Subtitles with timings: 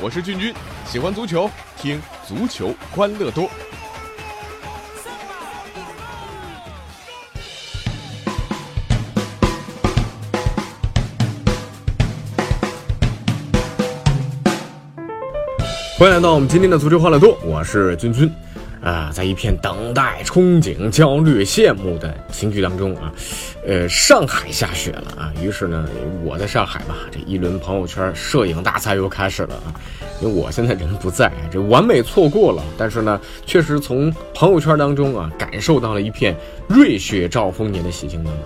[0.00, 0.54] 我是俊君，
[0.86, 3.50] 喜欢足球，听足球欢乐多。
[15.98, 18.32] 欢迎来到我们今天的足球欢乐多，我是君君。
[18.82, 23.12] 啊，在一片等待、憧憬、焦虑、羡慕的情绪当中啊，
[23.66, 25.32] 呃，上海下雪了啊。
[25.42, 25.88] 于是呢，
[26.24, 29.74] 我在上海嘛，这一轮朋友圈摄影大赛又开始了啊。
[30.20, 32.62] 因为我现在人不在，这完美错过了。
[32.76, 36.36] 但是呢，确实从朋友圈当中啊，感受到了一片
[36.68, 38.42] 瑞雪兆丰年的喜庆当中。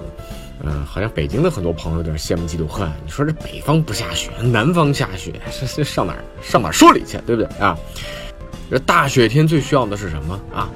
[0.65, 2.89] 嗯，好像北京的很多朋友有点羡慕嫉妒恨。
[3.05, 7.77] 你说这北方不下雪，南方下雪，这这上哪儿上哪儿说理去，对不对啊？
[8.73, 10.67] 这大雪天最需要的是什么啊？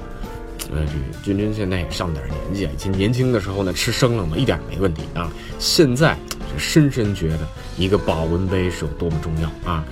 [0.71, 5.31] 呃，这个君君现在也上点年纪啊，以前年轻的时候呢，吃生冷的一点没问题啊。
[5.57, 7.39] 现在就深深觉得
[7.75, 9.83] 一个保温杯是有多么重要啊！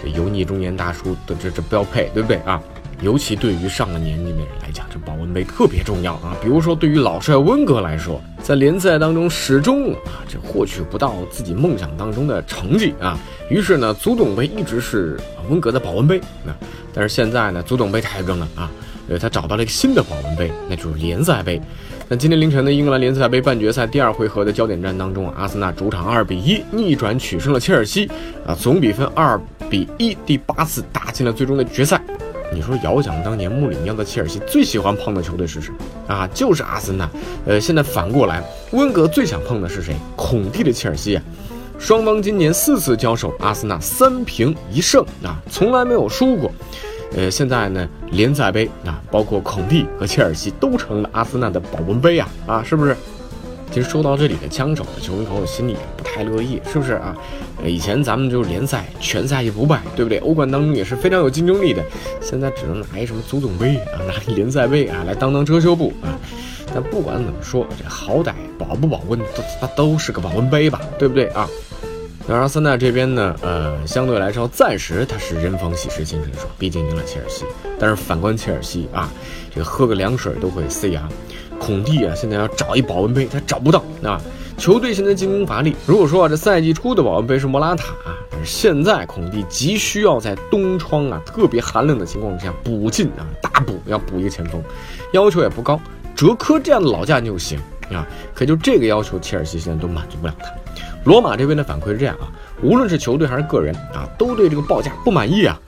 [0.00, 2.62] 这油腻中年大叔的这这标配，对不对啊？
[3.00, 6.36] 尤其对于上了年纪的人来讲，这保温杯特别重要啊！
[6.42, 13.16] 比如说，对于老帅温格来说，在联赛当中始终啊，这获取不到自己梦想当中的成绩啊，
[13.48, 15.16] 于是呢，足总杯一直是
[15.48, 16.20] 温格的保温杯。
[16.44, 16.52] 那
[16.92, 18.68] 但是现在呢，足总杯太扔了啊，
[19.08, 21.60] 呃，他找到了一个新的保温杯，那就是联赛杯。
[22.08, 28.10] 那今天凌晨的英格兰联赛杯半决赛第二回合的焦点战当中，阿森纳主场二比一逆转取胜了切尔西
[28.44, 29.40] 啊，总比分二
[29.70, 32.02] 比一，第八次打进了最终的决赛。
[32.52, 36.28] 你说遥想当年穆里尼奥的切尔西最喜欢碰的球队是什么啊？
[36.32, 37.08] 就是阿森纳。
[37.46, 39.94] 呃，现在反过来，温格最想碰的是谁？
[40.16, 41.22] 孔蒂的切尔西啊。
[41.78, 46.50] 双方今年四次交手，阿森纳三平一胜啊，从来没有输过。
[47.16, 52.96] 呃，现在呢，联赛杯啊，包括孔蒂和切尔西都成了阿森纳的保温杯啊啊，是不是？
[53.70, 57.14] 其实说到这里的枪手的球迷朋友心里也不太乐意，是不是啊？
[57.64, 60.18] 以前咱们就是联赛全赛季不败，对不对？
[60.18, 61.82] 欧冠当中也是非常有竞争力的，
[62.20, 66.18] 现在只能拿一什么足总杯啊，拿一联赛杯啊来当当遮羞布啊。
[66.74, 71.48] 但不管怎么说，这好歹保不保温，都它都是个保温杯吧，对不对啊？
[72.26, 77.44] 那阿森纳这边呢，呃，相对来说暂时他是人逢喜事精神爽，毕竟赢了切尔西。
[77.78, 79.10] 但是反观切尔西啊，
[79.50, 81.08] 这个喝个凉水都会塞牙。
[81.58, 84.20] 孔蒂啊，现在要找一保温杯，他找不到啊。
[84.56, 85.76] 球队现在进攻乏力。
[85.86, 87.94] 如果说啊，这赛季初的保温杯是莫拉塔，
[88.30, 94.60] 但是现在孔蒂急需要在冬窗啊特别寒冷的情况下补进啊，大补要补一个前锋，
[95.12, 95.80] 要求也不高，
[96.16, 97.58] 哲科这样的老将就行
[97.92, 98.04] 啊。
[98.34, 100.50] 可就这个要求，切尔西现在都满足不了他。
[101.04, 102.26] 罗马这边的反馈是这样啊，
[102.60, 105.58] 无论是球队还是个人啊，都对这个报价不满意啊。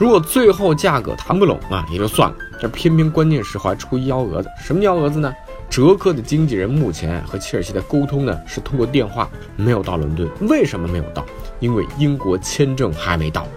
[0.00, 2.36] 如果最后价格谈不拢啊，也就算了。
[2.62, 5.34] 这偏偏关键时候还出一幺蛾子，什么幺蛾子呢？
[5.68, 10.30] 哲科的经纪人目前和切尔西的沟通呢是通过电话，没有到伦敦。
[10.42, 11.26] 为什么没有到？
[11.58, 13.48] 因为英国签证还没到。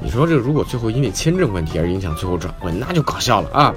[0.00, 3.74] 你说这如果最后因为签证问题而影响最后转会，那就搞笑了啊！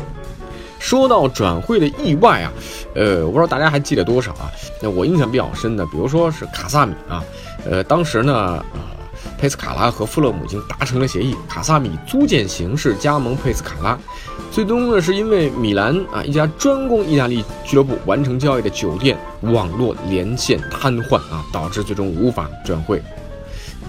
[0.77, 2.53] 说到转会的意外啊，
[2.93, 4.51] 呃，我不知道大家还记得多少啊？
[4.79, 7.23] 那我印象比较深的，比如说是卡萨米啊，
[7.67, 8.63] 呃，当时呢。
[9.43, 13.99] 佩斯卡拉和富勒姆已经达成了协议，卡萨米租借形式加盟佩斯卡拉，
[14.49, 23.03] 最终呢是因为米兰啊一家专供意大利俱乐部完成交易的酒店网络连线瘫痪啊，导致最终无法转会。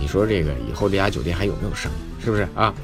[0.00, 2.24] 你说这个以后这家酒店还有没有生意？
[2.24, 2.74] 是不是啊？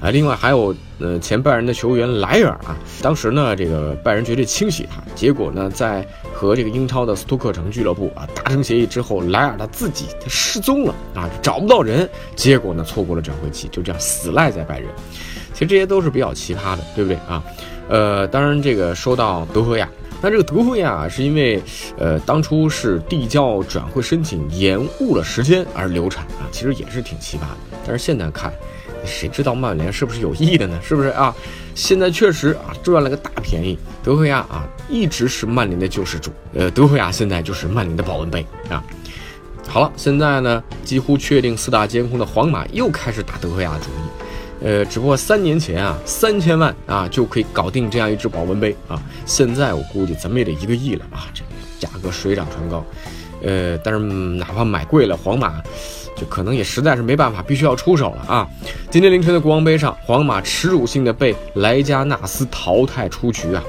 [0.00, 6.06] 啊，另外还有呃前拜仁的球员莱尔啊，当时呢这个拜仁绝对清洗他，结果呢在。
[6.32, 14.88] 和这个英超的斯托克城俱乐部啊达成协议之后，莱尔他自己他失踪了啊，找不到人，结果呢错过了转会期，就这样死赖在拜仁。
[15.52, 17.44] 其实这些都是比较奇葩的，对不对啊？
[17.90, 19.86] 呃，当然这个说到德赫亚，
[20.22, 21.62] 那这个德赫亚是因为
[21.98, 27.78] 呃当初是递交转会申请延误了时间而流产啊，其实也是挺奇葩的。
[27.86, 28.50] 但是现在看。
[29.04, 30.78] 谁知道曼联是不是有意的呢？
[30.82, 31.34] 是不是啊？
[31.74, 33.78] 现在确实啊赚了个大便宜。
[34.02, 38.82] 德赫亚啊一直是曼联的救世主，呃，德赫亚现在就是曼联的保温杯啊。
[39.68, 52.84] 好了，现在呢几乎确定四大监控的皇马又开始打德赫亚的主意，呃，只不过三年前啊三千万啊就可以搞定这样一只保温杯啊，现在我估计咱们也得一个亿了啊，这个价格水涨船高，
[53.42, 55.62] 呃，但是哪怕买贵了，皇马。
[56.20, 58.46] 就可能也实在是没办法，必须要出手了啊！
[58.90, 63.64] 今天凌晨的国王杯上，皇马耻辱性的被莱加纳斯淘汰出局啊！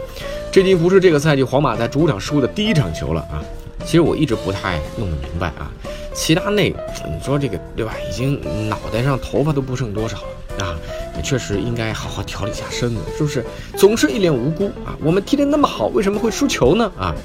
[0.51, 3.41] 这已经不是这个赛季皇马在主场输的第一场球了啊！
[3.85, 5.71] 其实我一直不太弄得明白啊，
[6.13, 6.75] 齐达内，
[7.05, 7.93] 你说这个对吧？
[8.09, 8.37] 已经
[8.67, 10.75] 脑袋上头发都不剩多少了啊！
[11.15, 13.45] 也确实应该好好调理一下身子，是不是？
[13.77, 14.91] 总是一脸无辜啊！
[15.01, 16.91] 我们踢得那么好，为什么会输球呢？
[16.99, 17.15] 啊！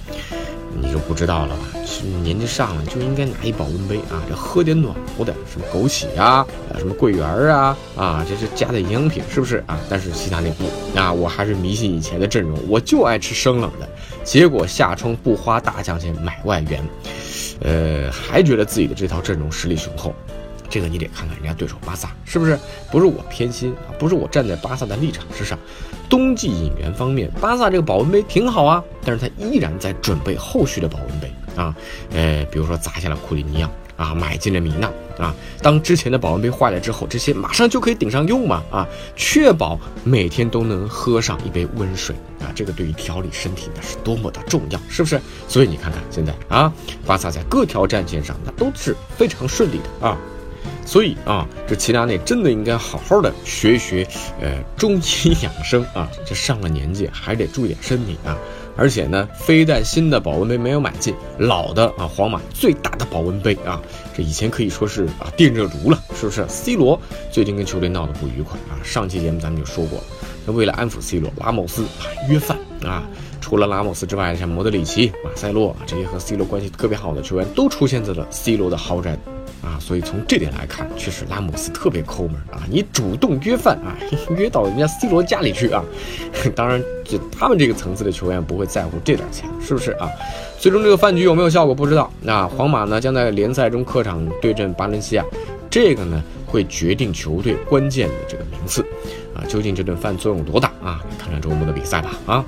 [0.81, 1.62] 你就不知道了吧？
[2.23, 9.78] 年纪上了就应该拿一保温杯啊，这喝点暖和的，什么枸杞啊，啊什么桂圆啊，啊这是加点营养品，是不是啊？
[9.88, 13.88] 但是西达内不啊，我还是迷信以前的阵容，我就爱吃生冷的，
[14.25, 16.82] 结果夏冲不花大价钱买外援，
[17.61, 20.14] 呃，还觉得自己的这套阵容实力雄厚。
[20.68, 22.58] 这个你得看看人家对手巴萨是不是？
[22.90, 25.58] 不是我偏心啊，不是我站在巴萨的立场之上。
[26.08, 31.74] 冬季引援方面，巴萨这个保温杯挺好啊，但是他依然在准备后续的保温杯啊。
[32.12, 35.34] 呃，比如说砸下了库里尼奥啊，买进了米纳啊。
[35.60, 38.86] 当之前的保温杯坏了之后，这些马上就可以顶上用嘛啊，
[39.16, 42.52] 确保每天都能喝上一杯温水啊。
[42.54, 45.20] 这个对于调理身体那是多么的重要，是不是？
[45.48, 46.72] 所以你看看现在啊，
[47.04, 50.16] 巴萨在各条战线上那都是非常顺利的啊。
[50.87, 54.06] 所以啊，这齐达内真的应该好好的学一学，
[54.41, 56.09] 呃，中医养生啊。
[56.25, 58.38] 这上了年纪还得注意点身体啊。
[58.79, 63.83] 而且呢，非但新的保温杯没有买进，老的啊，皇马最大的保温杯啊，
[64.15, 67.00] 这以前可以说是啊电热炉了，是不是？C 罗
[67.33, 68.79] 最近跟球队闹得不愉快啊。
[68.85, 70.05] 上期节目咱们就说过了，
[70.47, 73.03] 那为了安抚 C 罗，拉莫斯啊约饭啊。
[73.41, 79.19] 除了拉莫斯之外，像莫德里奇、马塞洛啊这些和 C 罗关系特别好的球员，都出现在了 C 罗的豪宅。
[79.66, 82.62] 啊，所以从这点来看，确实拉姆斯特别抠门啊！
[82.70, 83.98] 你主动约饭啊，
[84.38, 85.84] 约到人家 C 罗家里去啊。
[86.54, 90.08] 当然，就他们这个层次的球员不会在乎这点钱，是不是啊？
[90.60, 92.08] 最终这个饭局有没有效果不知道。
[92.20, 95.24] 那皇马呢，将在联赛中客场对阵巴伦西亚，
[95.68, 98.86] 这个呢会决定球队关键的这个名次
[99.34, 99.42] 啊。
[99.48, 101.02] 究竟这顿饭作用多大啊？
[101.18, 102.44] 看看周末的比赛吧啊。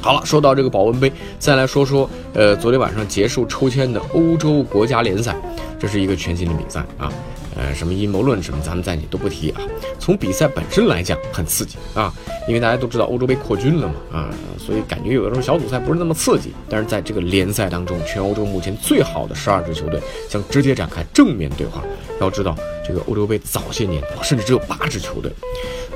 [0.00, 5.36] 好了，说到这个保温杯，再来说说呃，昨天晚上结束抽签的欧洲国家联赛。
[5.80, 7.10] 这是一个全新的比赛啊，
[7.56, 9.62] 呃，什么阴谋论什么，咱们暂且都不提啊。
[9.98, 12.12] 从比赛本身来讲，很刺激啊，
[12.46, 16.52] 因为大家都知道欧洲杯扩军了嘛啊，所以感觉有的时候小组赛不是那么刺激。
[16.68, 19.98] 但是在这个联赛当中，全欧洲目前最好的十二支球队
[20.28, 21.82] 将直接展开正面对话。
[22.20, 22.54] 要知道，
[22.86, 25.32] 这个欧洲杯早些年甚至只有八支球队，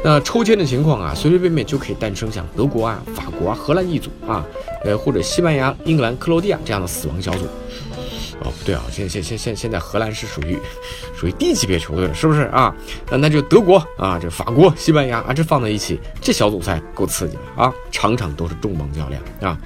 [0.02, 4.42] 那抽签的情况啊，随随便便就可以诞生像德国啊、法国啊、荷兰一组啊，
[4.84, 7.46] 呃，或者西班牙、英格兰、克罗地亚这样的死亡小组。
[8.40, 10.58] 哦，不对啊，现现现现现在荷兰是属于
[11.16, 12.74] 属于低级别球队了，是不是啊？
[13.10, 19.58] 那那就德国啊，这法国、西班牙啊，这放在一起，这小组赛够刺激的啊，场场都是重磅较量啊。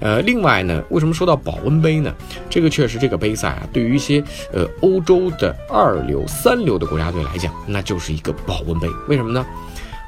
[0.00, 2.14] 呃，另外呢，为什么说到保温杯呢？
[2.48, 8.88] 这个确实，这个杯赛啊，对于一些呃欧洲的二流、三流的国家队来讲，那就是一个保温杯。
[9.08, 9.44] 为什么呢？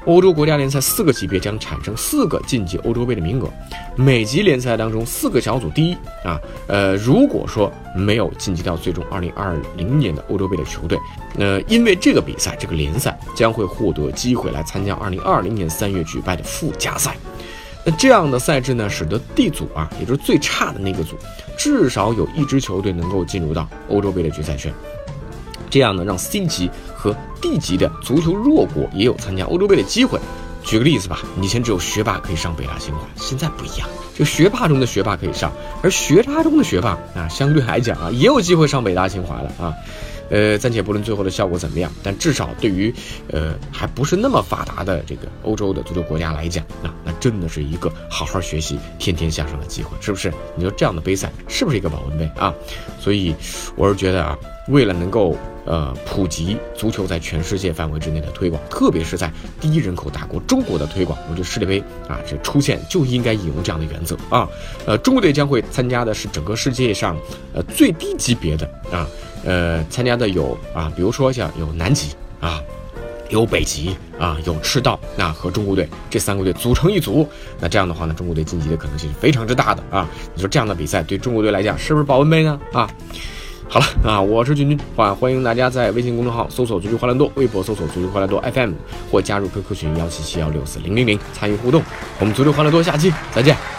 [0.05, 3.49] 欧洲国家联赛四个级别将产生四个晋级欧洲杯的名额，
[3.95, 5.93] 每级联赛当中四个小组第一
[6.25, 10.99] 啊，呃，如果说没有晋级到最终二零二零年的欧洲杯的球队，
[11.37, 17.15] 那因为这个比赛这个联赛将会获得机会来参加二零二零年三月举办的附加赛，
[17.85, 21.15] 那这样的赛制呢，使得 D 组啊，也就是最差的那个组，
[21.57, 24.73] 至少有一支球队能够进入到欧洲杯的决赛圈。
[25.69, 26.69] 这样呢，让 C 级
[27.43, 30.17] 地级的足球弱国也有参加欧洲杯的机会。
[30.63, 35.51] 举个例子吧，以前只有学霸可以上北大清华，现在不一样，就学霸中的学霸可以上，
[35.83, 39.73] 而学渣中的学霸啊，相对来讲啊，也有机会上北大清华了啊。
[40.29, 42.93] 呃，暂且不论最后的效果怎么样，但至少对于
[43.31, 50.33] 呃还不是那么发达的这个欧洲的足球国家来讲，那那真的是一个好好学习、天天向上的机会，是不是？
[50.55, 52.53] 你说这样的杯赛是不是一个保温杯啊？
[52.99, 53.35] 所以
[53.75, 54.37] 我是觉得啊，
[54.69, 64.47] 为了能够呃普及足球在全世界范围之内的推广，特别是在第一人口大国中国的推广，我觉得世界杯啊这出现就应该引用这样的原则啊。
[64.85, 67.17] 呃，中国队将会参加的是整个世界上
[67.53, 69.05] 呃最低级别的啊。
[69.43, 72.61] 呃，参加的有啊，比如说像有南极啊，
[73.29, 77.27] 有北极啊，有赤道，那和中国队这三个队组成一组，
[77.59, 80.07] 那这样的话呢，中国队晋级的可能性是非常之大的啊。
[80.33, 82.59] 你说这样的比赛对中国队来讲是不是保温杯呢？
[82.71, 82.89] 啊，
[83.67, 88.71] 好了啊，我是君君，欢欢迎大家在微信公众号搜索“足球欢乐多”，微博搜索“足球欢乐多 FM”
[89.11, 91.81] 或加入 QQ 群幺七七幺六四零零零参与互动。
[92.19, 93.72] 我们足球欢乐多，下期再见。